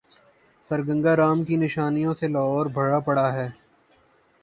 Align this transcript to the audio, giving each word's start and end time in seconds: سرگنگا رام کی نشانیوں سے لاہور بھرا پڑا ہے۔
سرگنگا 0.65 1.15
رام 1.15 1.43
کی 1.43 1.55
نشانیوں 1.55 2.13
سے 2.13 2.27
لاہور 2.27 2.65
بھرا 2.65 2.99
پڑا 2.99 3.33
ہے۔ 3.33 3.47